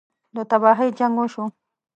[0.35, 1.43] ده تباهۍ جـنګ وشو.